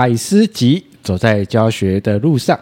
[0.00, 2.58] 百思集，走在教学的路上。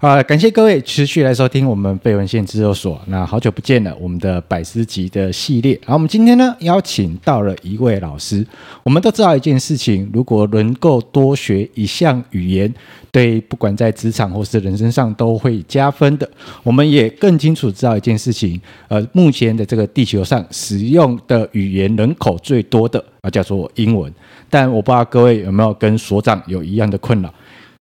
[0.00, 3.00] 啊，感谢各位持续来收听我们废文献制作所。
[3.06, 5.72] 那好久不见了，我们的百思集的系列。
[5.82, 8.46] 然后我们今天呢，邀请到了一位老师。
[8.84, 12.72] 我们都知道一件事情，如果能够多学一项语言，
[13.10, 16.30] 对不管在职场或是人生上都会加分的。
[16.62, 24.12] 我们也更清楚知道一件事情，呃，目前的这个地球上使用的语言人口最多的啊，叫做英文。
[24.48, 27.34] 但我不知道各位有没有跟所长有一样的困扰。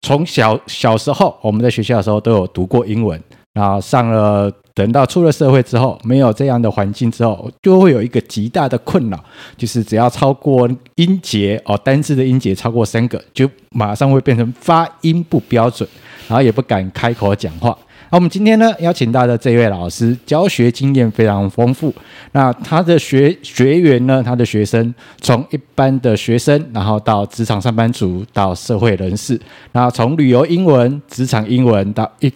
[0.02, 3.22] 从小小时候，我们在学校的时候都有读过英文，
[3.54, 9.24] 然后上了，等到出了社会之后，没有这样的环境之后，就会有一个极大的困扰，
[9.56, 15.88] 就是只要超过音节哦，单字的音节超过三个，就马上会变成发音不标准，
[16.28, 17.78] 然后也不敢开口讲话。
[18.12, 21.94] 那我们今天呢，邀请到的这位老师，教学经验非常丰富。
[22.34, 29.40] 那他的学学员呢，他的学生从一般的学生，然后到职场上班族，到社会人士，
[29.72, 32.30] 然后从旅游英文、职场英文到一，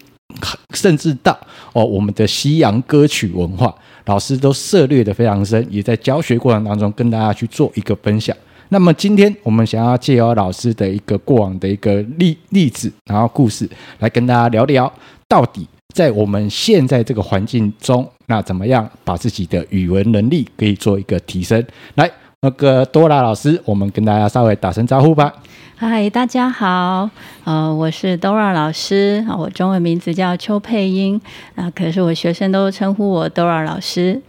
[0.73, 1.37] 甚至到
[1.73, 8.33] 哦我们的西洋歌曲文化，老师都涉猎得非常深，也在教学过程当中跟大家去做一个分享。
[8.69, 14.91] 那么今天我们想要借由老师的一个过往的一个例例子，然后故事来跟大家聊聊。
[15.27, 21.63] 到底在我们现在这个环境中，那怎么样把自己的语文能力可以做一个提升？
[21.95, 22.09] 来，
[22.41, 25.33] 那个 Dora 老师，我们跟大家稍微打声招呼吧。
[25.77, 27.09] 嗨，大家好，
[27.43, 31.19] 呃，我是 Dora 老师，我中文名字叫邱佩英，
[31.55, 34.21] 啊，可是我学生都称呼我 Dora 老师。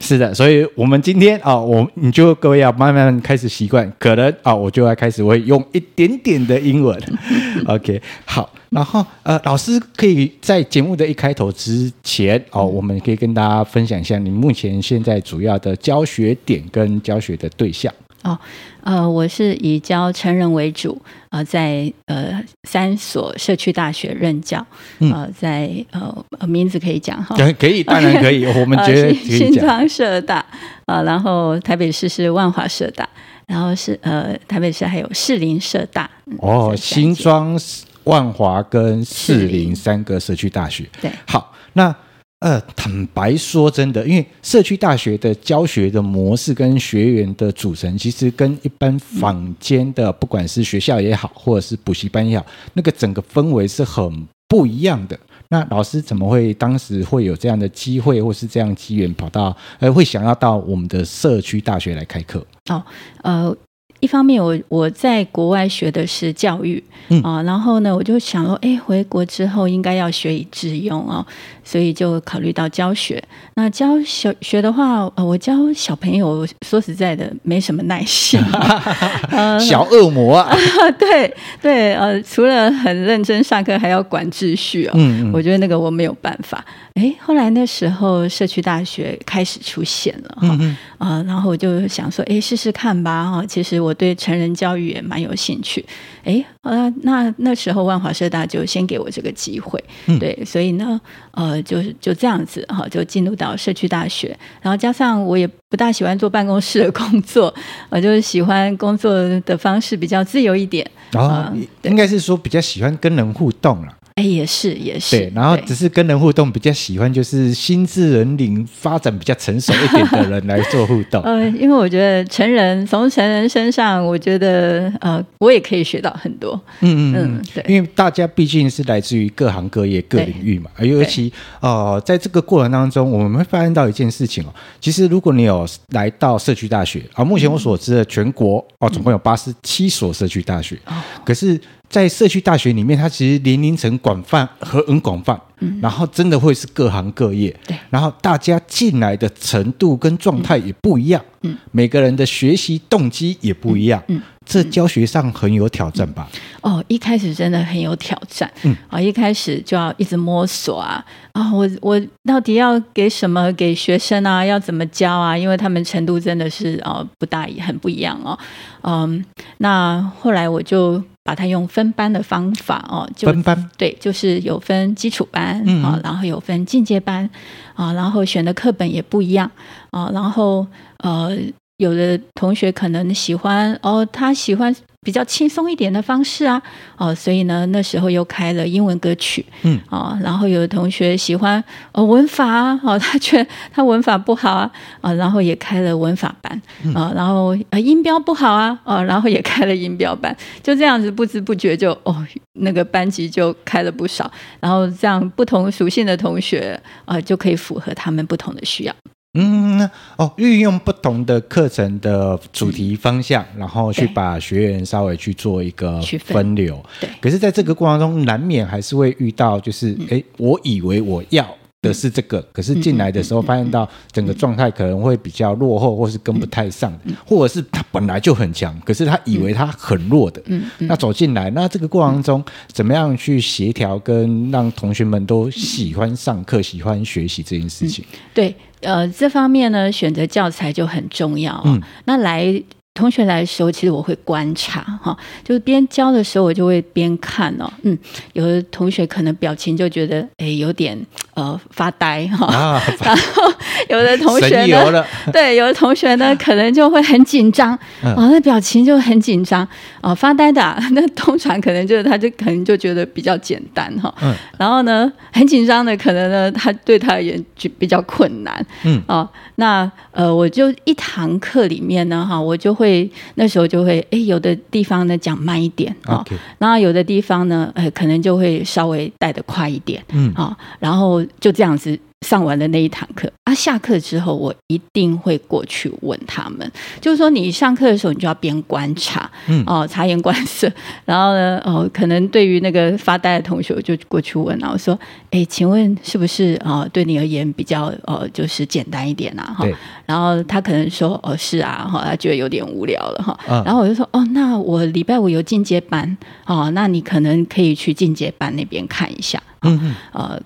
[0.00, 6.98] 是的，所以我们今天啊，我你就各位要慢慢开始习惯，可能啊，我就要开始会用一点点的英文。
[7.66, 17.92] OK，好，然后呃，老师可以在节目的一开头之前哦，我们可以跟大家分享一下你目前现在主要的教学点跟教学的对象。
[18.22, 18.38] 哦，
[18.84, 20.96] 呃，我是以教成人为主，
[21.30, 24.64] 呃，在呃三所社区大学任教，
[25.00, 30.44] 呃，在呃名字可以讲哈，可以，当然可以， 我们觉得新庄社大，
[30.86, 33.06] 呃，然后台北市是万华社大，
[33.48, 36.08] 然后是呃台北市还有士林社大。
[36.38, 37.58] 哦，新庄、
[38.04, 41.94] 万华跟士林三个社区大学，对，好，那。
[42.42, 55.16] 呃，坦白说，真的，因为社区大学的教学的模式跟学员的组成，其实跟一般坊间的，不管是学校也好，或者是补习班也好，那个整个氛围是很不一样的。
[55.50, 62.44] 那老师怎么会当时会有这样的机会，或是这样机缘，跑到呃，会想要到我们的社区大学来开课？
[62.68, 62.82] 哦，
[63.22, 63.56] 呃。
[64.02, 67.22] 一方面我，我我在国外学的是教育，嗯。
[67.22, 71.24] 啊，然后呢，我就想说，哎，回国之后应该要学以致用哦，
[71.62, 73.22] 所以就考虑到教学。
[73.54, 78.40] 那教小学的话，呃，我教小朋友，说实在的，没什么耐心，
[79.30, 80.52] 呃、小恶魔啊，
[80.98, 86.64] 对对，呃，除了很认真上课，还要管秩序哦，嗯，嗯，我觉得那个我没有办法。
[86.94, 95.84] 哎，后来那时候社区大学开始出现了，哈、嗯，啊，然后我就想说，哎，试试看吧，哈，其实我对成人教育也蛮有兴趣，
[96.22, 101.00] 哎，呃，那那时候万华社大就先给我这个机会，嗯、对，所以呢，
[101.30, 107.52] 呃，就是就这样子，哈，就进入到社区大学，然后加上我也不大喜欢做办公室的工作，
[107.88, 113.96] 我就是喜欢工作的方式比较自由一点，然后、哦呃、应该是说比较喜欢跟人互动了。
[114.14, 121.22] 哎，也是也是，对，然后只是跟人互动比较喜欢，就是心智年龄发展比较成熟一点的人来做互动。
[121.24, 126.60] 呃，因为我觉得成人从成人身上，我觉得呃，我也可以学到很多。
[126.80, 140.78] 嗯嗯嗯，对，因为大家毕竟是来自于各行各业、各领域嘛，尤其呃，在这个过程当中，我们会发现到一件事情哦，其实如果你有来到社区大学啊，目前我所知的全国哦，总共有八十七所社区大学，
[141.24, 141.58] 可是。
[141.92, 154.16] 在社区大学里面，它其实年龄层广泛和很广泛，嗯，然后真的会是各行各业，对，然后大家进来的程度跟状态也不一样，嗯，每个人的学习动机也不一样，嗯。
[154.16, 156.28] 嗯这教学上很有挑战吧？
[156.60, 164.44] 哦，一开始真的很有挑战，嗯啊，一开始就要一直摸索啊啊，我我到底要给什么给学生啊？
[164.44, 165.36] 要怎么教啊？
[165.36, 168.38] 因为他们程度真的是哦不大一很不一样哦，
[168.82, 169.24] 嗯，
[169.58, 177.28] 那后来我就把它用分班的方法哦，就分班对，就是有分基础班啊，然后有分进阶班
[177.74, 179.50] 啊，然后选的课本也不一样
[179.90, 180.66] 啊，然后
[180.98, 181.36] 呃。
[181.78, 186.62] 有的同学可能喜欢哦，他喜欢比较轻松一点的方式啊，
[186.96, 194.70] 哦，所以呢，那时候又开了英文歌曲，嗯，哦，然后有的同学喜欢哦文法啊，哦，他觉得他文法不好啊，
[195.00, 196.62] 啊、哦，然后也开了文法班，
[196.94, 202.24] 啊、然后呃音标不好啊，哦，然后也开了音标班，就这样子不知不觉就哦
[202.60, 204.30] 那个班级就开了不少，
[204.60, 208.94] 然后这样不同属性的同学啊、呃、就可以符合他们不同的需要。
[209.34, 216.54] 嗯哦，运用不同的课程的主题方向，嗯、然后去把学员稍微去做一个分。
[216.54, 216.84] 流。
[217.00, 221.46] 对，可是在这个过程中，难免还是会遇到，就是哎、嗯，我以为我要
[221.82, 230.40] 的是这个，嗯、可是进来的时候发现到整个状态可能会比较落后，或是跟不太上，嗯、或者是他本来就很强，可是他以为他很弱的。
[230.46, 232.42] 嗯，嗯那走进来，那这个过程中
[232.72, 238.04] 怎么样去协调，跟让同学们都喜欢上课、喜欢学习这件事情？
[238.12, 238.54] 嗯、对。
[238.82, 241.62] 呃，这方面呢，选择教材就很重要，哦。
[241.66, 242.60] 嗯，那来
[242.94, 247.70] 同学来的时候，其实我会观察哈，就是边教的时候，我就会边看哦。
[247.84, 247.98] 嗯，
[248.34, 250.98] 有的同学可能表情就觉得哎有点
[251.32, 253.52] 呃发呆哈，啊、 然后
[253.88, 259.66] 有的同学呢， 对，有的同学呢 可能就会很紧张，嗯、哦，那表情就很紧张
[260.02, 264.14] 哦，发呆的，啊，那通常可能就是他就可能就觉得比较简单哈。
[264.20, 268.66] 嗯，然后呢，很紧张的可能呢，他对他而言就比较困难。
[268.84, 272.81] 嗯，哦，那呃，我就一堂课里面呢，哈，我就会。
[272.82, 276.24] 会那时候就会哎，有的地方呢讲慢一点啊.
[276.58, 281.98] 然后有的地方呢，呃，可能就会稍微带的快一点，嗯啊，然后就这样子。
[282.22, 283.30] 上完了那一堂课。
[283.44, 286.70] 啊，下课之后我一定会过去问他们，
[287.00, 290.70] 就是说你上课的时候，你就要边观察，嗯，哦，察言观色，
[291.04, 294.96] 然后呢，哦，可能对于那个发呆的同学，我就过去问啊，我说，
[295.30, 299.52] 哎，请问是不是啊，对你而言比较呃，就是简单一点啊？
[299.58, 299.64] 哈。
[299.64, 299.74] 对，
[300.06, 306.16] 然后他可能说，哦，是啊，哈，他觉得有点无聊了哈，嗯、然后我就说，哦，那我礼拜五有进阶班，
[306.46, 310.40] 哦，那你可能可以去进阶班那边看一下，嗯嗯，呃。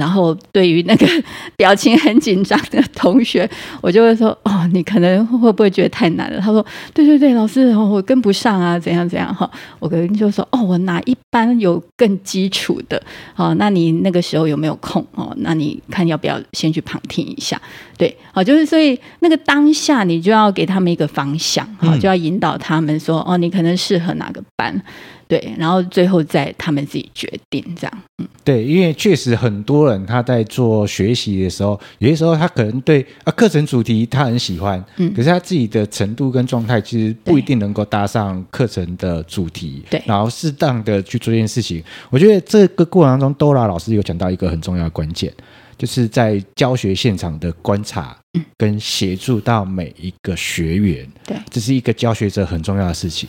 [0.00, 1.06] 然后，对于那个
[1.56, 3.48] 表情很紧张的同学，
[3.82, 6.64] 我就会说：“哦，你可能会不会觉得太难了？”他说
[6.94, 9.48] ：“对对对，老师，我跟不上啊，怎样怎样哈。”
[9.78, 13.00] 我可能就说：“哦，我哪一班有更基础的？
[13.36, 15.06] 哦，那你那个时候有没有空？
[15.14, 17.60] 哦，那你看要不要先去旁听一下？
[17.98, 24.82] 对，好，就是所以那个当下你就要给他们一个方向，好，就要引导他们说：哦，你可能适合哪个班。”
[25.30, 27.98] 对，然后最后再他们自己决定这样。
[28.18, 41.80] 嗯，对，因为确实很多人他在做学习的时候，有些时候他可能对啊课程主题他很喜欢，嗯，可是他自己的程度跟状态其实不一定能够搭上课程的主题，对，然后适当的去做这件事情。
[42.10, 45.32] 我觉得这个过程当中，Dora 老师有讲到一个很重要的关键，
[45.78, 48.16] 就是在教学现场的观察，
[48.56, 53.28] 跟协助到每一个学员，对，这是一个教学者很重要的事情。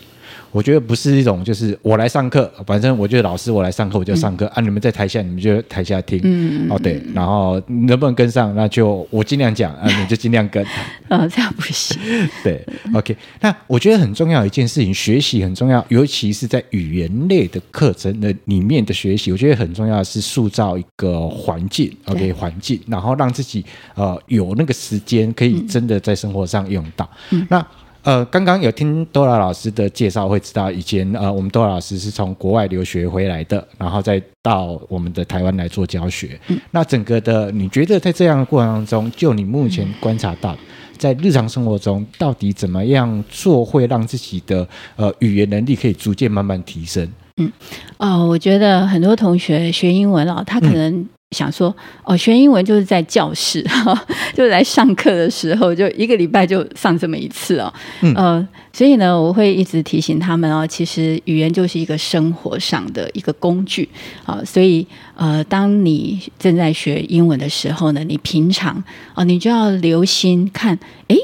[0.51, 10.65] 我觉得不是一种，就是我来上课，反正我觉得老师我来上课我就上课、嗯、啊，你们在台下你们就台下听，嗯哦对，然后能不能跟上，那就我尽量讲啊， 你就尽量跟，
[11.09, 11.97] 嗯，这样不行，
[12.43, 12.61] 对
[12.93, 23.63] ，OK，那我觉得很重要一件事情，学习很重要，尤其是在语言类的课程的里面的学习，我觉得很重要的是塑造一个环境，OK，环境，然后让自己
[23.95, 27.65] 呃有那个时间可以真的在生活上用到，嗯、那。
[28.03, 36.39] 呃，刚刚有听 Dora 老师的介绍，会知道以前呃，我们 Dora 老师是从国外留学回来的，然后再到我们的台湾来做教学。
[36.47, 40.57] 嗯、那整个的，你觉得在这样的过程当中，就你目前观察到，
[40.97, 47.07] 在日常生活中，到底怎么样做会让自己的呃语言能力可以逐渐慢慢提升？
[47.37, 47.51] 嗯，
[47.97, 51.09] 哦，我觉得很多同学学英文哦，他可能、嗯。
[51.31, 51.73] 想说
[52.03, 53.65] 哦，学英文就是在教室，
[54.35, 57.73] 就是来上课的时候，就一个礼拜就上这么一次哦。
[58.01, 63.87] 嗯、呃，所以呢，我会一直提醒他们哦，其实语言就是一个生活上的一个工具
[64.25, 64.45] 啊、呃。
[64.45, 64.85] 所以
[65.15, 71.17] 呃，当你正在学英文的时候呢，你平常哦、呃，你就要留心看，诶。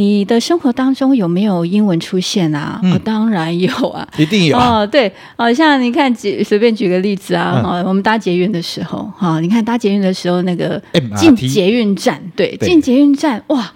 [0.00, 2.80] 你的生活当中有没有英文出现啊？
[2.82, 4.86] 嗯、哦，当然有啊，一定有哦。
[4.86, 10.82] 对，好像你看，举随便举个例子啊，嗯、我们搭捷运的时候，哈，你看搭捷运的时候，那个
[11.14, 13.70] 进捷运站，对，进捷运站，哇。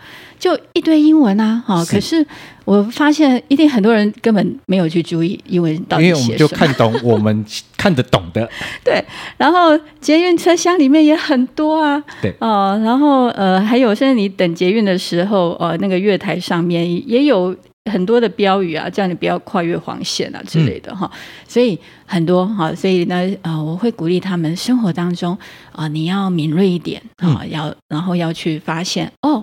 [0.44, 1.82] 就一堆英文啊，哈！
[1.86, 2.22] 可是
[2.66, 7.44] 我发现一定很多人根本没有去注意英文到底写什么，因为我们就看懂我们
[7.78, 8.46] 看得懂的。
[8.84, 9.02] 对，
[9.38, 9.70] 然后
[10.02, 17.56] 捷运车厢里面也很多啊，对哦，然后呃，还有甚至你等捷运的时候，呃，那个月台上面也有
[17.90, 21.10] 很多的标语啊，叫你不要跨越黄线啊之类的哈。
[21.10, 25.32] 嗯、所以很多哈，所以呢，呃，我会鼓励他们生活当中
[25.72, 29.42] 啊、呃，你要敏锐一点啊，要然后要去发现哦。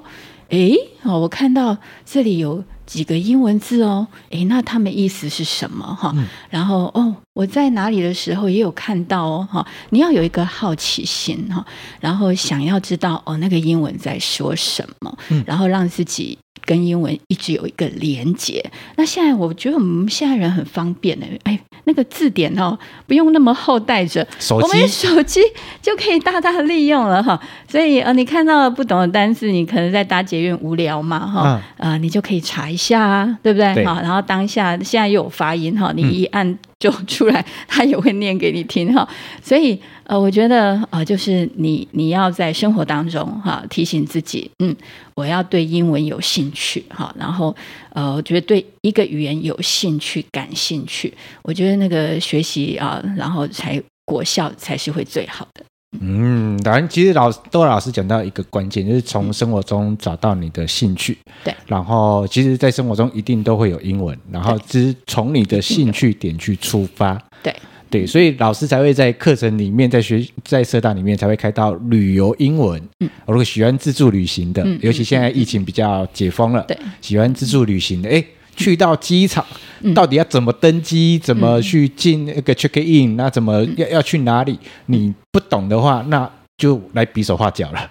[0.52, 0.72] 哎，
[1.04, 6.12] 哦，我看到这里有几个英文字哦，哎，那他们意思是什么哈？
[6.16, 11.66] 嗯、然后哦，我在哪里的时候也有看到哦，哈，你要有一个好奇心哈，
[12.00, 16.38] 然后想要知道哦，那个英文在说什么，嗯、然后让自己。
[16.72, 18.64] 跟英文一直有一个连接。
[18.96, 25.42] 那现在我觉得我们现在人很方便呢，哎，那个字典哦，不用那么厚带着，手机，我们手机
[25.82, 27.38] 就可以大大利用了哈。
[27.68, 33.84] 所以呃，你看到了不懂的单词，你可能在搭捷运无聊嘛哈，啊、呃，你就可以查一下啊，对不对？
[33.84, 39.08] 好，然后当下现在又有发音哈，你一按就 出来，他、也会念给你听哈。
[39.42, 44.76] 所以呃，我觉得、呃，就是你你要在生活当中哈，提醒自己，嗯。
[45.14, 47.56] 我要对英文有兴趣，哈，然后，
[47.94, 55.64] 呃，我觉得对一个语言有兴趣、感兴趣，我觉得那个学习啊，然后才果效才是会最好的。
[56.00, 61.18] 嗯，当然，其实老多老师讲到一个关键，就是从生活中找到你的兴趣。
[61.44, 67.22] 对，然后其实，在生活中一定都会有英文，然后只是从你的兴趣点去出发。
[67.44, 67.54] 对。
[67.90, 72.82] 对，所以老师才会在课程里面，在学在社大里面才会开到旅游英文。
[73.02, 78.24] 嗯，如果喜欢自助旅行的，嗯、尤其现在疫情比较解封了，对、嗯，喜欢自助旅行的，哎，
[78.56, 79.46] 去到机场，
[79.82, 84.60] 嗯、到底要怎么登机，怎么去进那个 check in，那怎么要要去哪里？
[84.88, 87.90] 你不懂的话，那就来比手画脚了。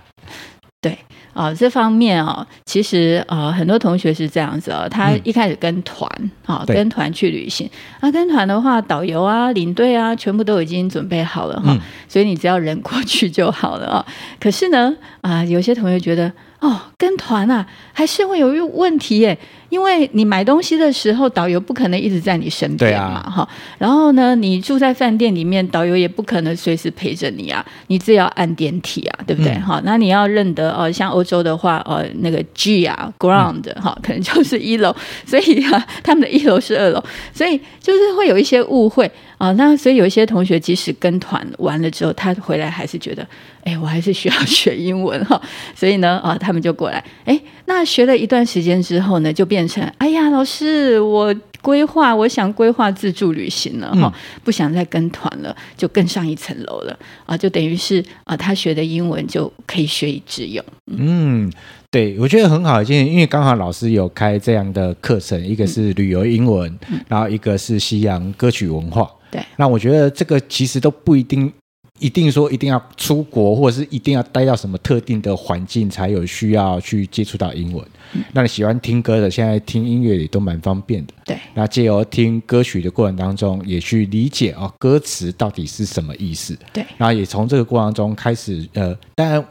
[0.80, 0.96] 对。
[1.32, 6.04] 啊、哦，这方面啊、哦，其实啊、呃，很多同学是这样子哦，他一开始跟团
[6.44, 11.76] 啊，嗯哦、跟团去旅行，那对、啊、跟团的话，导游啊、领队啊，全部都已经准备好了哈，
[12.08, 14.04] 所以你只要人过去就好了啊、哦。
[14.38, 16.32] 可是呢，啊、呃，有些同学觉得。
[16.60, 19.38] 哦，跟团啊，还是会有一个问题耶，
[19.70, 23.48] 因为你买东西的时候，导游不可能一直在你身边嘛，哈、啊。
[23.78, 29.54] 然后呢，你住在饭店里面，导游也不可能随时陪着你啊，你只要按电梯啊，对不对？
[29.54, 37.02] 哈、嗯，那你要认得哦，像欧洲的话，呃，那个 G 啊，ground 哈、嗯，可能就是一楼，所以啊，他们的一楼是二楼，
[37.32, 39.10] 所以就是会有一些误会。
[39.38, 43.26] 啊、哦，那所以有一些同学即使跟团完了之后，他回来还是觉得，
[43.64, 45.40] 哎，我还是需要学英文哈。
[45.74, 60.62] 所以呢，啊，他们就过来，哎，那学了一段时间之后呢，就变成，哎呀，老师，我规划，我想规划自助旅行了哈，嗯、不想再跟团了，就更上一层楼了啊，就等于是啊，他学的英文就可以学以致用。
[60.86, 61.50] 嗯。
[61.90, 69.10] 嗯对，我觉得很好，因为刚好老师有开这样的课程，一个是旅游英文，嗯、然后一个是西洋歌曲文化。
[69.28, 71.52] 对，那我觉得这个其实都不一定，
[71.98, 77.84] 一定说一定要出国，或者是一定要待到什么特定的环境才有需要去接触到英文。
[78.12, 81.12] 嗯、那你喜欢听歌的，现在听音乐也都蛮方便的。
[81.24, 86.56] 对，那借由听歌曲的过程当中，也去理解哦歌词到底是什么意思。
[86.72, 89.44] 对，然后也从这个过程中开始，呃，当然。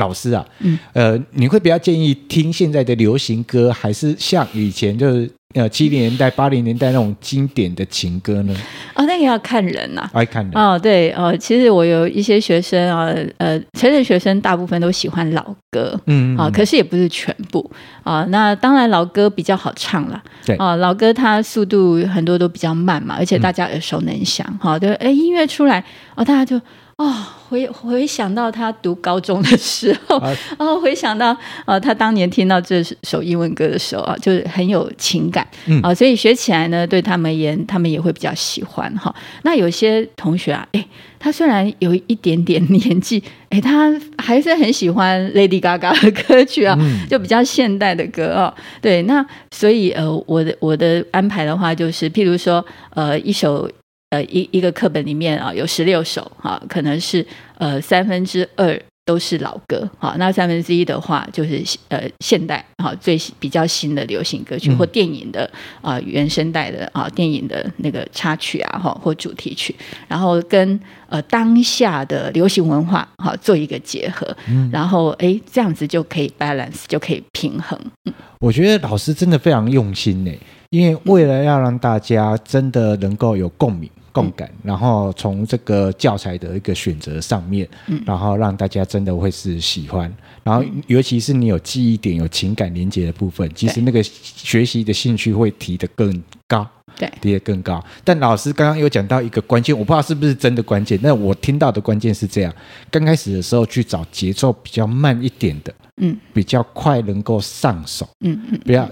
[0.00, 8.56] 老师啊，嗯，呃，你会比较建议听现在的流行歌，还是像以前就是呃七零年代、八零年代那种经典的情歌呢？
[8.94, 10.78] 哦，那个要看人呐、啊，爱看人哦。
[10.78, 17.70] 对哦，其实我有一些学生啊，呃，成人学生大部分都喜欢老歌，嗯，啊、哦，可是也不是全部
[18.02, 18.26] 啊、哦。
[18.30, 26.60] 那当然老歌比较好唱啦，对啊、哦，老歌它速度很多都比较慢嘛，而且大家耳熟能详，哈、嗯，对，哎，音乐出来哦，大家就。
[27.00, 27.10] 哦，
[27.48, 39.14] 回回想到他读高中的时候，啊、哦，回想到呃，他当年听到这首英文歌的时候啊，就是很有情感，嗯，啊、哦，所以学起来呢，对他们而言，他们也会比较喜欢哈、哦。
[39.44, 40.86] 那有些同学啊，诶，
[41.18, 48.52] 他虽然有一点点 年纪，诶，他还是很喜欢 Lady Gaga 的歌曲啊，嗯、就比较现代的歌哦。
[48.82, 53.66] 对，那所以呃，我的我的安排的话，就是譬如说呃，一首。
[54.10, 57.24] 呃，一一个课本里面啊，有十六首哈，可能是
[57.58, 65.48] 呃三分之二都是老歌，好，那三分之一的话就是呃现代哈最比较新的流行歌曲或电影的
[65.80, 69.72] 啊、呃、原声带的啊电影的那个插曲啊哈或主题曲，
[70.08, 77.78] 然后跟呃当下的流行文化哈做一个结合，嗯，然后哎这样子就可以 balance 就可以平衡。
[78.06, 80.32] 嗯，我觉得老师真的非常用心呢，
[80.70, 83.88] 因为为了要让大家真的能够有共鸣。
[84.12, 90.12] 共感，然后从这个教材的一个选择上面，嗯、然后让大家真的会是喜欢，
[90.42, 97.84] 然后尤其是你有记忆点、有情感连接的部分，其实那个学习的兴趣会提得更高，对，提得更高。
[98.04, 102.54] 但老师刚刚有讲到一个关键，我不知道是不是真的关键，那我听到的关键是这样：
[102.90, 108.88] 刚开始的时候去找节奏比较慢一点的，嗯，比较快能够上手，嗯嗯，不要。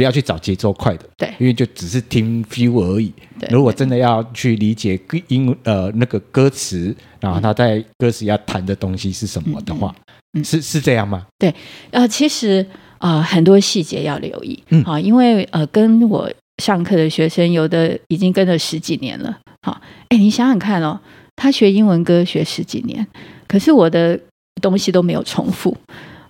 [0.00, 3.12] 不要去找节奏快的，对，因为就只是听 feel 而已。
[3.38, 9.94] 对，如果真的要去理解英呃那个歌词，然后他在歌词要谈的东西是什么的话，
[10.32, 11.26] 嗯嗯嗯、是是这样吗？
[11.38, 11.54] 对，
[11.90, 12.64] 呃，其实
[12.96, 19.78] 呃很多细节要留意，嗯，好，因为呃跟我上课的学生有的已经跟了十几年了，好，
[20.08, 20.98] 哎，你想想看哦，
[21.36, 23.06] 他学英文歌学十几年，
[23.46, 24.18] 可是我的
[24.62, 25.76] 东西都没有重复，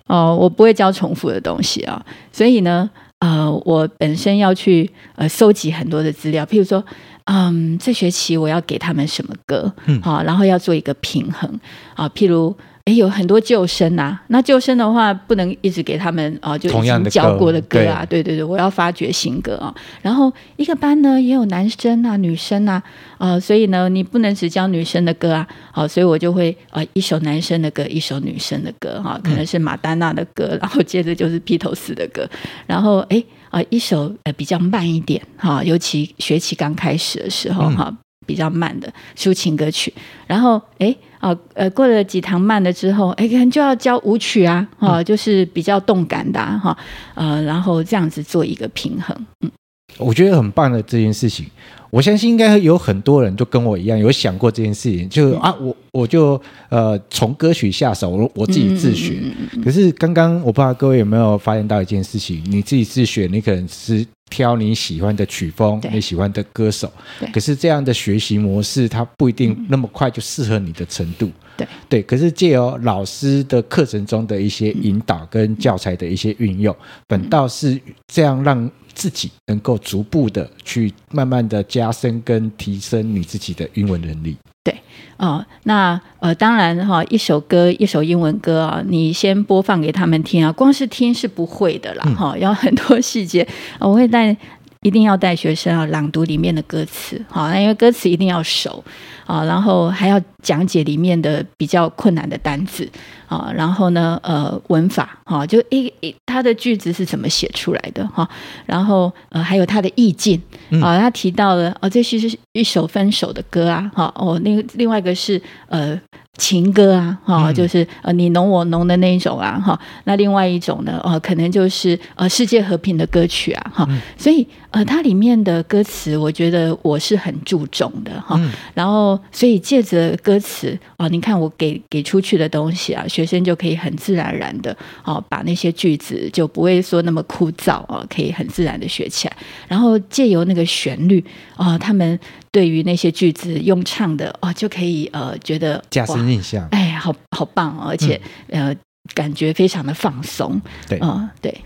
[0.07, 2.89] 哦、呃，我不会教重复的东西啊，所以呢，
[3.21, 6.83] 呃，我本身要去呃收集很多的资料，譬如说。
[7.25, 9.71] 嗯，这学期我要给他们什么歌？
[9.85, 11.47] 嗯，好，然后要做一个平衡
[11.93, 12.09] 啊。
[12.09, 12.53] 譬如，
[12.85, 18.05] 哎，有很多旧生啊，那旧生的话不能一直给他们啊，就已经教过的歌啊。
[18.09, 19.73] 对对对，我要发掘新歌啊。
[20.01, 22.81] 然后一个班呢也有男生啊、女生啊，
[23.17, 25.47] 啊，所以呢你不能只教女生的歌啊。
[25.71, 32.27] 好，所以我就会啊一首男生的歌，一首女生的歌哈，可能是马丹娜的歌，然后接着就是披头士的歌，
[32.65, 33.23] 然后哎。
[33.51, 37.93] 啊，一首呃比较慢一点哈，尤其学期刚开始的时候哈，
[38.25, 39.93] 比较慢的抒情歌曲。
[40.27, 46.77] 然后哎，啊呃过了几堂慢了之后，哎可能就要教舞曲啊，哈，就是比较动感的哈，
[47.15, 49.15] 呃，然后这样子做一个平衡。
[49.41, 49.51] 嗯，
[49.97, 51.45] 我觉得很棒的这件事情。
[51.91, 59.21] 我相信应该有很多人就跟我一样有想过这件事情，就啊，我我就呃从歌曲下手，我我自己自学。
[59.63, 66.89] 可是刚刚我不知道各位有没有发现到一件事情，你自己自学，你可能是挑你喜欢的曲风，你喜欢的歌手，
[67.33, 71.29] 可是这样的学习模式，它不一定那么快就适合你的程度。
[71.57, 76.73] 对对，可是借由老师的课程中的一些引导跟教材的一些运用，
[77.09, 78.71] 反倒是这样让。
[78.93, 84.35] 自己能够逐步的去慢慢的加深跟提升你自己的英文能力。
[84.63, 84.75] 对，
[85.17, 93.47] 哦，那呃，当然哈，一首歌，一首英文歌啊，你先播放给他们听啊，光是听是不会的啦，哈、嗯，要很多细节，
[93.79, 94.35] 我会带，
[94.81, 98.83] 一定要带学生啊朗读里面的歌词，好，那因为歌词一定要熟。
[99.27, 102.85] 啊，然后还要讲解里面的比较困难的单字
[103.29, 108.27] 啊，然后呢，呃，文法哈，就一一他的句子是怎么写出来的哈，
[108.65, 110.41] 然后呃，还有他的意境
[110.81, 115.97] 啊，他提到了哦，这是是一首分手的歌啊，哈，哦，另另外一个是呃。
[116.41, 119.79] 情歌啊，哈，就是呃你侬我侬的那一种啊，哈。
[120.05, 123.87] 那另外一种呢，呃，可能就是呃世界和平的歌曲啊，哈。
[124.17, 128.41] 所以呃，它里面的歌词，我觉得我是很注重的哈。
[128.73, 139.37] 然后，所以借着歌词啊，你看我给给出去的东西啊，学生就可以很自然而然的哦，把那些句子就不会说那么枯燥啊，可以很自然的学起来。
[139.67, 141.23] 然后借由那个旋律
[141.55, 142.19] 啊，他们。
[142.51, 146.67] 对于那些句子用唱的哦，就可以呃觉得加深印象。
[146.71, 148.75] 哎，好好棒哦，而且、嗯、呃
[149.13, 150.59] 感觉非常的放松。
[150.87, 151.61] 对，啊、呃，对，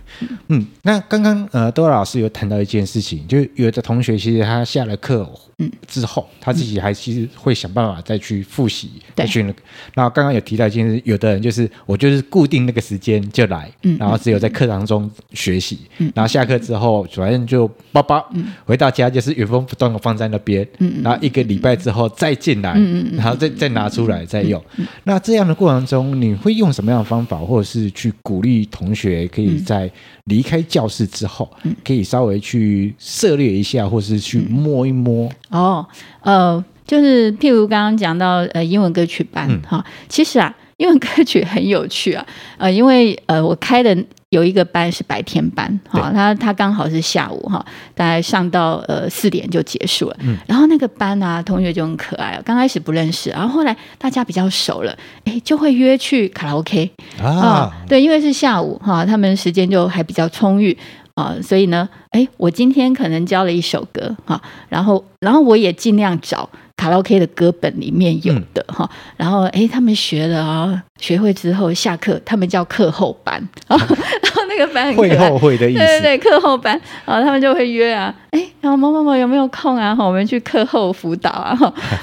[0.48, 5.30] 嗯，那刚刚呃多老师有谈到一件事情，就有的同学其实他下了课。
[5.58, 9.62] 嗯，之后他自己还其实会想办法再去复习，再去那个。
[9.94, 24.62] 然后刚刚有提到，一件事有的人就是我就是固定那个时间就来，嗯，然后只有在课堂中学习，嗯，然后下课之后反正就包包，嗯，回到家就是原封不动的放在那边，嗯，然后一个礼拜之后再进来，嗯嗯，然后再再拿出来再用。
[25.06, 29.90] 那这样的过程中，你会用什么样的方法，或者是去鼓励同学可以在
[30.26, 31.50] 离开教室之后，
[31.84, 35.30] 可以稍微去涉猎一下，或是去摸一摸？
[35.50, 35.86] 哦，
[36.22, 42.26] 呃，就是譬如刚刚讲到呃英文歌曲班哈、嗯，其实啊英文歌曲很有趣啊，
[42.58, 43.96] 呃，因为呃我开的
[44.30, 60.78] 有一个班是白天班哈，他他刚好是下午哈，大概上到呃四点就结束了，嗯，然后那个班啊同学就很可爱，刚开始不认识，然后后来大家比较熟了，哎，就会约去卡拉 OK 啊，对，因为是下午哈，他们时间就还比较充裕。
[61.16, 73.42] 啊、呃，所以呢，哎，我今天可能教了一首歌哈，然后，然后我也尽量找卡拉 OK 的歌本里面有的哈、嗯，然后，哎，他们学了啊，学会之后下课，他们叫课后班。
[73.68, 76.80] 啊，然后那个班很会后会的意思，对对对，课后班。
[77.06, 79.96] 啊，他们就会约啊，哎，然后某某某有没有空啊？
[80.00, 81.58] 我们去课后辅导啊，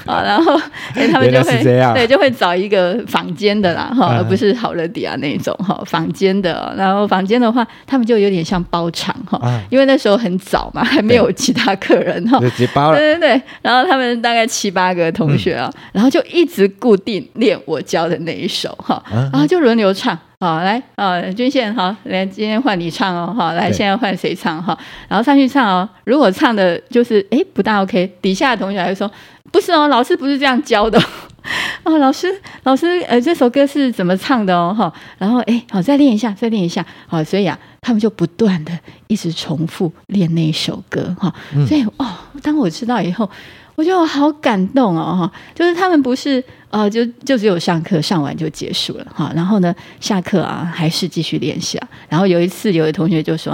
[0.05, 0.59] 啊， 然后
[0.95, 9.39] 哎，他们就会对，就会找一个房间的啦哈，而不是好乐迪啊那种哈，房间的，然后房间的话，他们就有点像包场哈，
[9.69, 20.17] 因为那时候很早嘛，还没有其他客人哈，直接包了，对对对，然后他们大概七八个同学啊，然后就一直固定练我教的那一首哈，然后就轮流唱。
[20.43, 24.77] 好，来，啊，君宪，好，来，今天换你唱哦，好，来，现在换谁唱哈？
[25.07, 25.87] 然后上去唱哦。
[26.03, 29.09] 如果唱的就是哎不大 OK，底下的同学还会说
[29.53, 31.01] 不是哦，老师不是这样教的
[31.85, 32.27] 哦，老师，
[32.63, 34.75] 老师，呃，这首歌是怎么唱的哦？
[34.77, 38.77] 哈，然后哎，好，再练一下，再练一下，好，所以啊，他们就不断的
[39.07, 41.33] 一直重复练那一首歌哈。
[41.65, 42.05] 所以哦，
[42.41, 43.29] 当我知道以后。
[43.75, 51.87] 我觉得我好感动哦，哈，就是他们不是呃，就就只有上课上完就结束了哈，然后呢，下课啊还是继续练习啊。
[52.07, 53.53] 然后有一次，有的同学就说，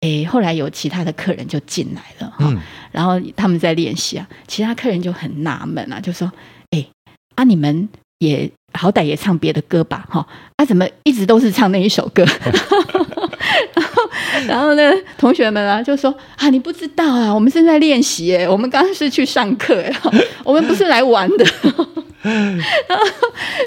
[0.00, 2.58] 哎，后来有其他的客人就进来了哈，嗯、
[2.90, 6.30] 然后他们在练习啊，其他客人就很纳闷啊，就说，
[6.70, 6.84] 哎，
[7.36, 12.24] 啊你们也好歹也唱别的歌吧，哈，啊怎么一直都是唱那一首歌？
[14.46, 19.92] 然后呢，同学们啊，就说啊，你不知道啊，我们正在练习哎，我们刚刚是去上课哎，
[20.44, 21.46] 我们不是来玩的。
[22.22, 23.04] 然后，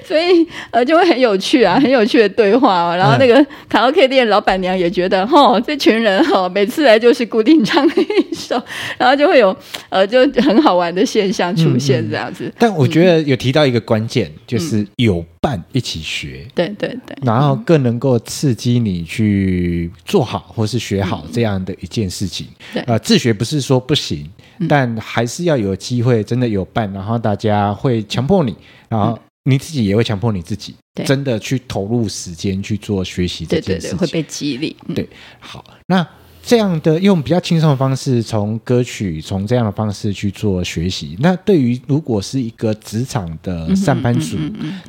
[0.08, 2.96] 所以呃，就会很有趣啊，很有趣的对话哦。
[2.96, 3.36] 然后那个
[3.68, 8.62] 卡拉 OK 店老板娘也觉得，吼，这群人哈，每次来就是固定唱那一首，
[8.98, 9.56] 然后就会有
[9.90, 12.46] 呃，就很好玩的现象出现这样子。
[12.46, 22.48] 嗯嗯、但我觉得有提到一个关键，嗯、就是有伴一起学，对对对，然后更能够刺激你去做好或是学好这样的一件事情。
[22.74, 24.30] 对、自学不是说不行。
[24.70, 28.56] 但还是要有机会，真的有伴，然后大家会强迫你，
[28.90, 34.76] 然后你自己也会强迫你自己，真的去投入时间去做学习这件事情，对对对，会被激励。
[34.88, 36.08] 嗯、对，好，那
[36.42, 41.18] 这样的用比较轻松的方式，从歌曲从这样的方式去做学习。
[41.20, 44.38] 那对于如果是一个职场的上班族，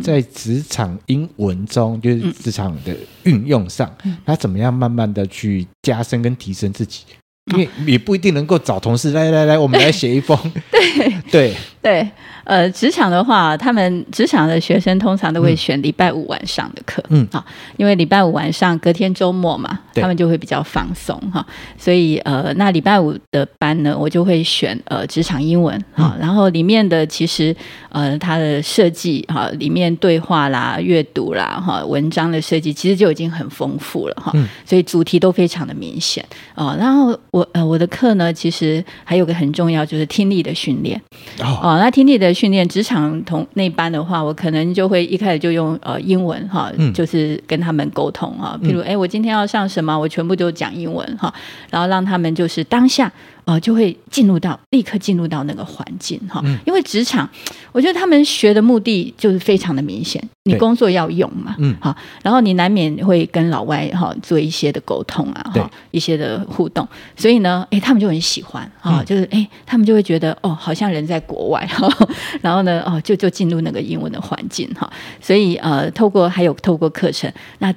[0.03, 3.91] 在职场英文中，就是职场的运用上，
[4.27, 7.05] 他怎么样慢慢的去加深跟提升自己？
[7.53, 10.37] 因为也不一定能够找同事来来来，我们来写一封。
[10.73, 11.55] 对对。
[11.87, 12.05] 对，
[12.43, 17.25] 呃，职场的话，他们职场的学生通常都会选礼拜五晚上的课，嗯。
[17.31, 17.45] 啊，
[17.77, 21.47] 因为礼拜五晚上隔天周末嘛，他们就会比较放松哈，
[21.79, 27.55] 所以呃，那礼拜五的班呢，我就会选呃职场英文哈，然后里面的其实
[27.91, 34.33] 呃它的设计哈，里面对话啦、阅读啦哈、文章的设计其实就已经很丰富了哈，
[34.65, 36.25] 所以主题都非常的明显。
[36.57, 37.17] 啊，然后。
[37.31, 40.99] 我呃，我的课呢，其实还有个很重要，就是听力的训练。
[41.41, 48.59] 哦，哦，那听力的训练，职场同那班的话，我可能就会一开始就用呃英文哈，嗯、就是跟他们沟通哈。
[48.63, 51.33] 譬如，哎、嗯，我今天要上什么，我全部都讲英文哈，
[51.71, 53.11] 然后让他们就是当下。
[53.47, 57.31] 呃，就会进入到立刻进入到那个环境哈，嗯、因为职场，
[57.71, 71.89] 我觉得他们学的目的就是非常的明显，你工作要用嘛，嗯，好，然后你难免会跟老外哈做一些的沟通啊，哈对，一些的互动，所以呢，哎，他们就很喜欢啊，就是哎，他们就会觉得哦，好像人在国外哈，
[72.43, 77.73] 然后呢，哦，就就进入那个英文的环境哈，所以呃，透过还有透过课程那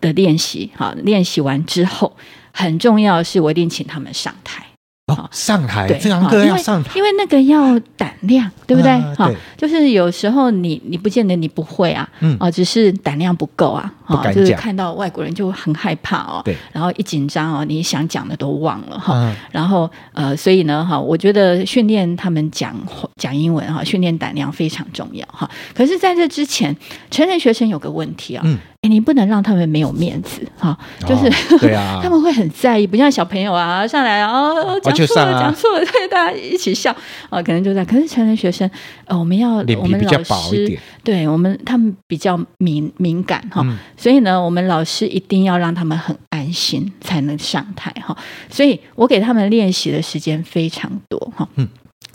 [0.00, 2.12] 的练习哈，练习完之后，
[2.52, 4.66] 很重要的是我一定请他们上台。
[5.14, 8.90] 哦，上台，对这堂课要上台，因为，那个要胆量，对不对？
[9.16, 22.74] 哈、啊，就是有时候你你不见得你不会啊，嗯，啊，只是胆量不够啊，啊，就是看到外国人就很害怕哦，对，然后一紧张哦，你想讲的都忘了哈，啊、然后呃，所以呢，哈，我觉得训练他们讲
[23.16, 25.48] 讲英文哈，训练胆量非常重要哈。
[25.74, 26.76] 可是在这之前，
[27.10, 28.42] 成人学生有个问题啊。
[28.44, 36.94] 嗯你不能让他们没有面子哈，就是、哦、对啊， 他们会很在意，不像小朋友啊上来哦讲错了讲错了，对大家一起笑
[37.30, 37.84] 啊，可能就在。
[37.84, 38.68] 可是成人学生，
[39.04, 48.16] 呃，我们要我们老师对我们他们比较敏敏感哈，嗯、所以呢，我们老师一定要让他们很安心才能上台哈。
[48.50, 51.48] 所以我给他们练习的时间非常多哈。
[51.54, 51.68] 嗯。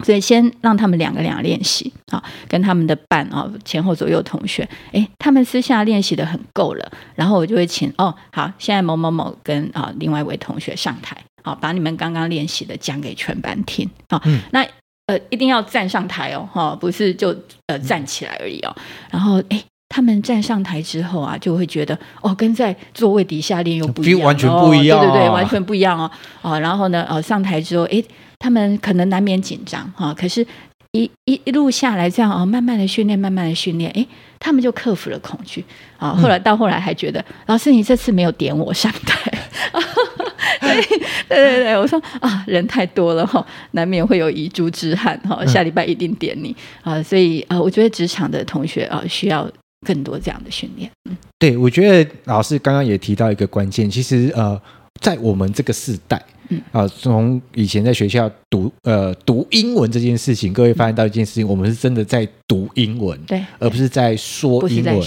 [0.03, 14.21] 所以先让他们两个两个练习啊，跟他们的伴啊，前后左右同学，哎，他们私下练习的很够了，然后我就会请哦，好，现在某某某跟啊另外一位同学上台，好，把你们刚刚练习的讲给全班听啊。
[14.25, 14.65] 嗯、那
[15.07, 17.35] 呃一定要站上台哦，哈，不是就
[17.67, 18.75] 呃站起来而已哦。
[19.09, 26.11] 然后哎，他们站上台之后啊，就会觉得哦，跟在座位底下练又不一样，完全不一样，哦，对对对，完全不一样哦。
[26.43, 28.03] 啊，然后呢，呃，上台之后，哎。
[28.39, 30.45] 他们可能难免紧张哈，可是
[30.91, 34.05] 一一一路下来这样哦，慢慢的训练，慢慢的训练，哎，
[34.39, 35.63] 他们就克服了恐惧
[35.97, 36.15] 啊。
[36.15, 39.31] 后来到后来还觉得，嗯、老师你这次没有点我上台，
[40.61, 40.97] 对对
[41.27, 45.45] 对对，我说啊，人太多了哈，难免会有遗珠之憾哈。
[45.45, 49.49] 下礼拜一定点你啊，所以啊，我觉得职场的同学啊，需要
[49.85, 50.89] 更多这样的训练。
[51.09, 54.59] 嗯，对，我觉得老师刚刚也提到一个关键，其实呃，
[55.01, 56.23] 在我们这个世代。
[56.49, 65.01] 嗯啊，从以前在学校读呃读英文这件事情，各位发现到一件事情，嗯、我们是真的在读英文，对，而不是在说英文。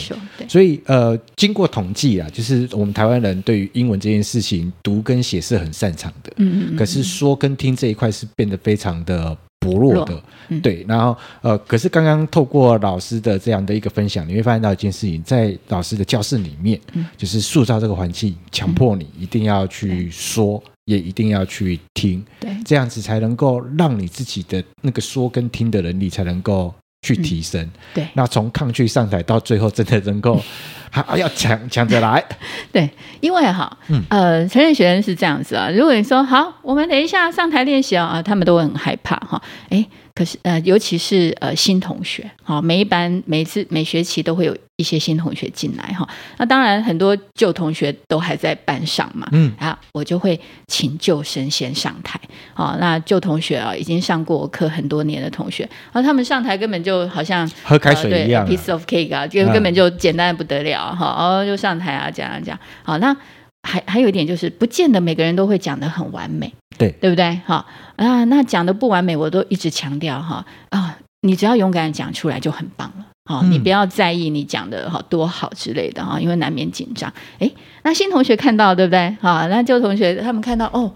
[0.48, 6.76] 所以呃，经过统计啊，就是我们台湾人对于英文这件事情读跟写是很擅长的，嗯，嗯嗯。
[6.76, 10.22] 可是说跟听这一块是变得非常的薄弱的。
[10.48, 27.60] 嗯、对，然后呃，可是刚刚透过老师的这样的一个分享，你会发现到一件事情，在老师的教室里面，嗯、就是塑造这个环境，强迫你一定要去说，嗯、也一定要去听，对，这样子才能够让你自己的那个说跟听的能力才能够去提升。
[27.62, 30.42] 嗯、对，那从抗拒上台到最后，真的能够
[30.90, 32.24] 还、 嗯、要抢抢着来。
[32.72, 32.88] 对，
[33.20, 39.86] 因为哈，嗯、呃，成人学生是这样子啊，如果你说好，我们等一下上台练习啊，他们都会很害怕哈，哎。
[40.12, 46.08] 可是呃，尤其是呃新同学，好，每一班每次每学期都会有一些新同学进来哈。
[46.38, 49.52] 那当然很多旧同学都还在班上嘛，嗯。
[49.58, 52.18] 啊，我就会请旧生先上台，
[52.54, 63.14] 好，那旧同学啊，已经上过我课很多年的同学，然后他们上台根本就好像喝开水一样，呃，piece of cake 啊，就根本就简单的不得了哈，哦，就上台啊，讲讲讲，好，那
[63.62, 66.50] 还还有一点就是，不见得每个人都会讲得很完美。
[66.78, 67.38] 对，对不对？
[67.44, 67.66] 好
[67.96, 70.46] 啊，那讲的不完美，我都一直强调哈。
[70.70, 73.04] 啊，你只要勇敢讲出来就很棒了。
[73.30, 77.12] 好，你不要在意你讲的好多好之类的哈，因为难免紧张。
[77.38, 79.16] 诶，那新同学看到对不对？
[79.20, 80.92] 好，那旧同学他们看到哦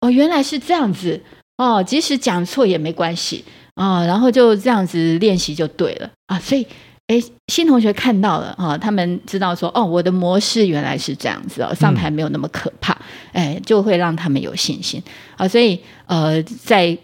[0.00, 1.18] 哦，原来是这样子
[1.56, 3.42] 哦，即使讲错也没关系
[3.74, 6.66] 啊，然后就这样子练习就对了啊，所以。
[7.08, 12.92] 诶，新同学看到了哈，他们知道说哦，我的模式原来是这样子哦，上台没有那么可怕，
[13.32, 15.02] 哎、嗯，就会让他们有信心
[15.38, 15.48] 啊。
[15.48, 16.98] 所以呃，在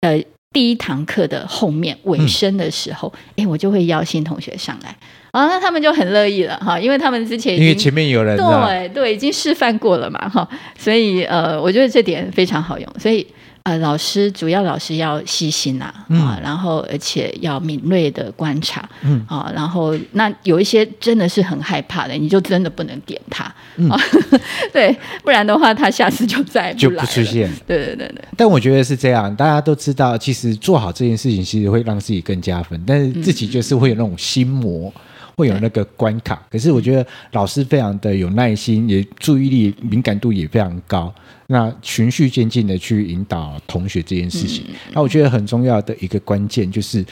[0.00, 0.18] 呃
[0.56, 4.88] 第一堂课的后面尾声的时候，哎、嗯，我就会邀新同学上来
[5.30, 13.26] 啊，那他们就很乐意了哈，因为他们之前因为前面有人对对已经示范过了嘛哈，所以呃，我觉得这点非常好用，所以。
[13.66, 24.00] 呃，老师主要老师要细心呐、啊，啊、嗯，然后而且要敏锐的观察，嗯，啊，然后那有一些真的是很害怕的，你就真的不能点他，嗯、啊，
[24.72, 28.24] 对，不然的话他下次就再就不出现，对对对对。
[28.36, 34.92] 但我觉得是这样，大家都知道，其实做好这件事情，其实会让自己更加分，但是自己就是会有那种心魔。
[34.94, 35.02] 嗯
[35.36, 41.14] 会有那个关卡，可是我觉得老师非常的有耐心，也注意力敏感度也非常高，
[41.48, 44.64] 那循序渐进的去引导同学这件事情。
[44.92, 47.04] 那我觉得很重要的一个关键就是，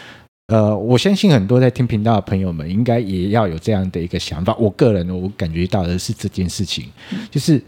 [0.47, 4.55] 呃，我相信很多在听频道的朋友们应该也要有这样的一个想法。
[4.57, 6.87] 我个人我感觉到的是这件事情，
[7.31, 7.63] 就是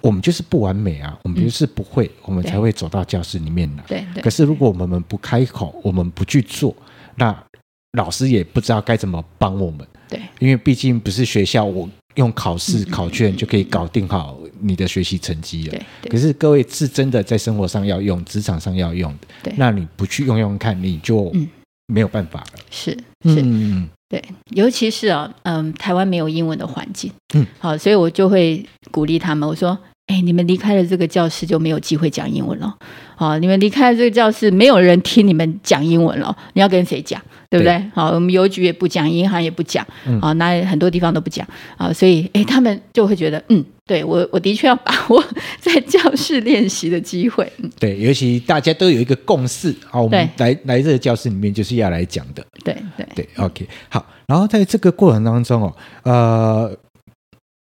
[0.00, 3.84] 我们就是不完美啊，我们就是不会，我们才会走到教室里面来。
[3.86, 4.22] 对对。
[4.22, 6.74] 可是如果我们不开口，我们不去做，
[7.16, 7.36] 那
[7.92, 15.78] 老师也不知道该怎么帮我们，对，因为毕竟不是学校，我用考试考卷就可以搞定好你的学习成绩了。
[16.02, 21.32] 对，可是各位是真的在生活上要用，职场上要用的，对，那你不去用用看，你就
[21.86, 22.58] 没有办法了。
[22.70, 22.92] 是
[23.24, 29.76] 是，嗯，对，尤其是啊，嗯，台湾没有英文的环境，嗯，好，所以我就会鼓励他们，我说，
[30.10, 32.76] 哎，你们离开了这个教室就没有机会讲英文了。
[33.14, 37.22] 好，你们离开了这个教室，没有人听你们讲英文了，你要跟谁讲？
[37.48, 37.78] 对不对？
[37.78, 41.46] 对，好，我们邮局也不讲，银行也不讲，嗯、啊，那很多地方都不讲
[41.76, 45.22] 啊，所以，哎，他们就会觉得，嗯，对我，我的确要把握
[45.60, 47.52] 在教室练习的机会。
[47.58, 52.44] 嗯、对，尤其大家都有一个共识，好，我们来来这个教室里面就是要来讲的。
[52.64, 56.76] 对对对，OK，好，然后在这个过程当中哦，呃。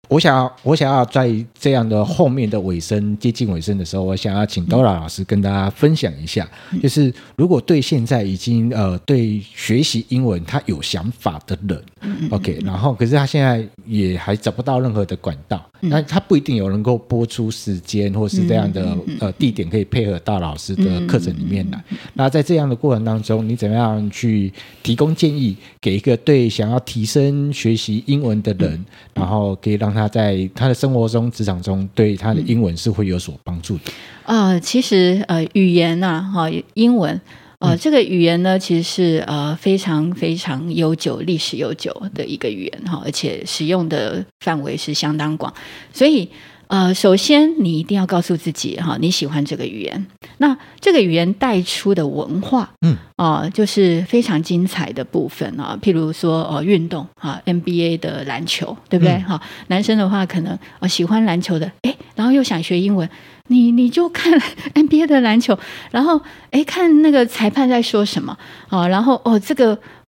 [0.08, 6.48] 我想要，我想要在这样的后面的尾声接近尾声的时候，我想要请 Dora 老师跟大家分享一下，
[6.82, 11.82] 就是如果对现在已经呃对学习英文他有想法的人
[12.30, 21.84] ，OK，然后可是他现在也还找不到任何的管道，那他不一定有能够播出时间或是这样的呃地点可以配合到老师的课程里面来。
[22.14, 24.50] 那在这样的过程当中，你怎么样去
[24.82, 28.82] 提供建议给一个对想要提升学习英文的人，
[29.12, 29.98] 然后可以让他。
[29.98, 33.90] 他在他的生活中、职场中，对他的英文是会有所帮助的。
[34.22, 37.20] 啊、呃，其实呃，语言呐、啊，哈，英文，
[37.58, 45.52] 呃，嗯、这个语言呢，其实是呃非常非常悠久、历史悠久的一个语言哈，而且使用的范围是相当广，
[45.92, 46.28] 所以。
[46.68, 50.06] 呃，首先你一定要告诉自己哈，你喜欢这个语言。
[50.36, 55.78] 那这个语言带出的文化，嗯，啊、呃，就是非常精彩的部分啊。
[55.80, 59.16] 譬如说，呃，运动啊，NBA 的篮球，对不对？
[59.20, 63.08] 哈、嗯，男生的话可能呃喜欢篮球的，诶，然后又想学英文，
[63.46, 64.32] 你你就看
[64.74, 65.58] NBA 的篮球，
[65.90, 68.36] 然后诶，看那个裁判在说什么
[68.68, 69.78] 啊，然后哦这个。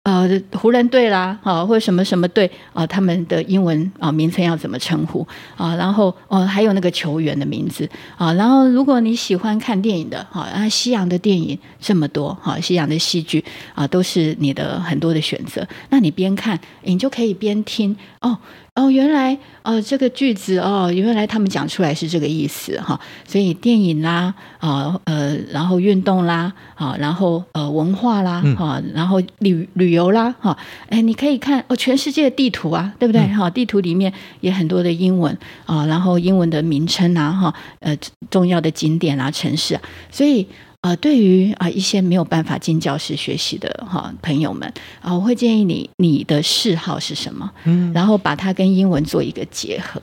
[0.08, 5.74] 呃，湖人队啦，啊，或者什么什么队啊，他们的英文啊名称要怎么称呼啊？
[5.76, 8.32] 然后哦，还有那个球员的名字啊。
[8.32, 13.44] 然后，如果你喜欢看电影的，哈，啊，西洋的电影这么多，哈，西洋的戏剧
[13.74, 15.68] 啊，都是你的很多的选择。
[15.90, 18.38] 那你边看，你就可以边听哦。
[18.78, 22.98] 哦，原来哦这个句子哦，原来他们讲出来是这个意思哈。
[23.26, 30.56] 所以电影啦，啊呃，然后运动啦，啊，然后呃文化啦，哈，然后旅旅游啦，哈，
[30.90, 33.26] 哎，你可以看哦，全世界的地图啊，对不对？
[33.34, 34.12] 哈，地图里面
[34.42, 35.36] 也很多的英文
[35.66, 37.98] 啊，然后英文的名称啊，哈，呃，
[38.30, 40.46] 重要的景点啊，城市啊，所以。
[40.88, 44.72] 呃，对于啊一些没有办法进教室学习的哈朋友们
[45.02, 47.50] 啊，我会建议你，你的嗜好是什么？
[47.64, 50.00] 嗯，然后把它跟英文做一个结合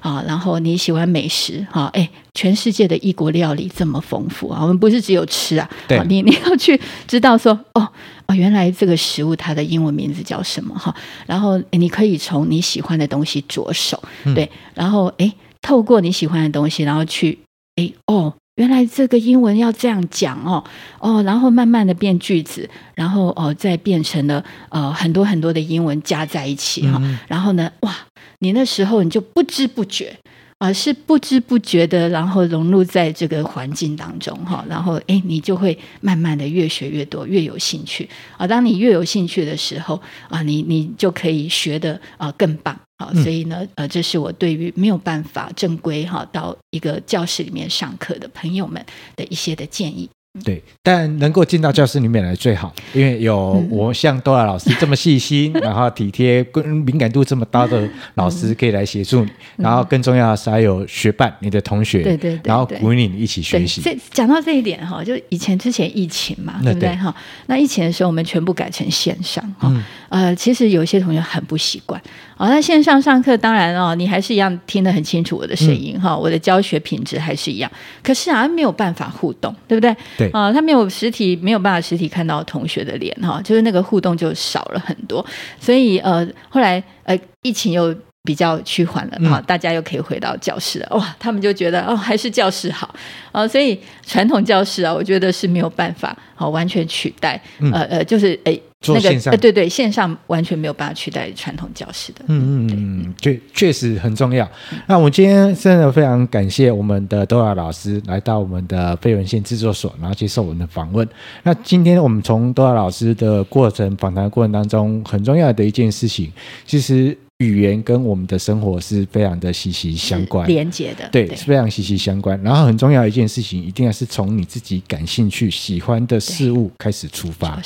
[0.00, 7.88] 啊，然后你喜欢美食哈，哎，全世界的异国料理这么丰富啊，我们不是只有吃啊，对，你你要去知道说哦
[8.26, 10.94] 哦，原来这个食物它的英文名字叫什么哈，
[11.24, 14.02] 然后你可以从你喜欢的东西着手，
[14.34, 17.38] 对，然后哎，透过你喜欢的东西，然后去
[17.76, 18.34] 哎哦。
[18.56, 20.64] 原来这个英文要这样讲哦
[20.98, 27.94] 哦，然后慢慢的变句子，然后哦再变成了呃很多很多的英文加在一起哈，嗯、然后呢哇，
[28.38, 30.16] 你那时候你就不知不觉
[30.58, 38.46] 啊、呃、是不知不觉的，然后融入在这个环境当中哈，然后哎你就会慢慢的越学越多，越有兴趣啊。
[38.46, 42.78] 当你越有兴趣的时候啊，你你就可以学的啊更棒。
[42.98, 48.82] 好，所以呢，呃，这是我对于没有办法正规哈到一个教室里面上课的朋友们
[49.14, 50.08] 的一些的建议。
[50.44, 63.80] 对，但能够进到教室里面来最好，因为有我像 Dora 老师这么细心， 然后体贴、跟敏感度这么高的老师可以来协助你，然后更重要的是还有学伴，你的同学，对对对，然后鼓励你一起学习。
[63.80, 67.14] 这讲到这一点哈，就以前之前疫情嘛，对不对哈？
[67.46, 69.72] 那疫情的时候，我们全部改成线上哈。
[70.08, 72.00] 呃，其实有些同学很不习惯。
[72.36, 77.70] 哦，那线上上课当然哦，你还是一样听得很清楚我的声音哈，我的教学品质还是一样。
[78.02, 79.96] 可是啊，没有办法互动，对不对？
[80.18, 80.28] 对。
[80.30, 85.24] 啊，他没有实体，没有办法实体看到同学的脸哈，就是那个互动就少了很多。
[85.58, 87.94] 所以呃，后来呃，疫情又
[88.26, 90.88] 比较趋缓了哈，大家又可以回到教室了。
[90.90, 92.94] 哇，他们就觉得哦，还是教室好。
[93.32, 97.40] 啊，所以传统教室啊，我觉得是没有办法好完全取代。
[97.72, 98.60] 呃呃，就是诶。
[98.88, 102.20] 那个呃，对对，线上完全没有办法取代传统教室的。
[102.28, 104.48] 嗯嗯嗯，确确实很重要。
[104.86, 111.08] 那我们今天真的非常感谢我们的 Dora 老师来到我们的非文献制作所，然后接受我们的访问。
[111.42, 116.30] 那今天我们从 Dora 老师的过程访谈过程当中，很重要的一件事情，
[116.64, 117.16] 其实。
[117.38, 122.40] 语言跟我们的生活是非常的息息相关，连接的，对，对是非常息息相关。
[122.42, 127.60] 然后很重要一件事情，一定要是从你自己感兴趣、喜欢的事物开始出发，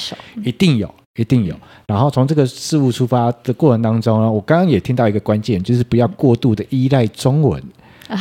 [0.45, 1.55] 一定有，一定有。
[1.87, 7.63] 然后从这个事物出发的过程当中呢，我刚刚也听到一个关键，就是不要过度的依赖中文。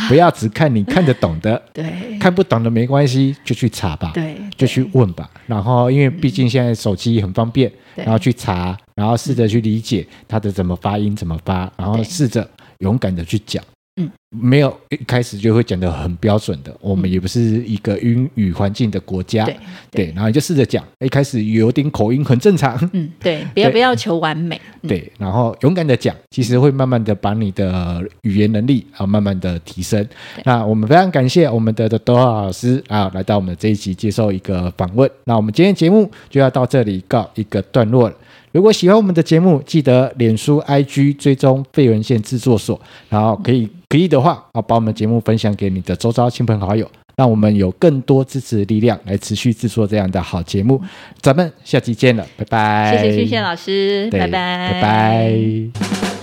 [0.08, 5.30] 不要只看你看得懂的， 对，看不懂的没关系，就去查吧，对，就去问吧。
[5.48, 12.48] 然后，因为毕竟现在手机很方便，然后去查，然后试着去理解它的怎么发音、怎么发，然后试着
[12.80, 13.64] 勇敢的去讲。
[14.00, 19.58] 嗯，没有一开始就会讲的很标准的，我们也不是一个英语环境的国家，对，
[19.92, 30.08] 对，然后你就试着讲，一开始有点口音很正常，嗯，对， 不要不要求完美，对，然后勇敢的讲，其实会慢慢的把你的语言能力啊慢慢的提升。
[30.46, 38.16] 那我们非常感谢我们的 Dora 老师啊来到我们的这一集接受一个访问，那我们今天节目就要到这里告一个段落了。
[38.52, 50.80] 如果喜欢我们的节目，记得脸书、IG 追踪费文献制作所，然后可以可以的话，啊，把我们节目分享给你的周遭亲朋好友，让我们有更多支持的力量来持续制作这样的好节目。
[51.22, 52.96] 咱们下期见了，拜拜！
[52.96, 56.19] 谢谢俊宪老师，拜拜，拜拜。